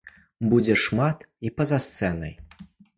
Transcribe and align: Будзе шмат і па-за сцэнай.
Будзе 0.53 0.77
шмат 0.85 1.29
і 1.47 1.55
па-за 1.61 1.83
сцэнай. 1.89 2.39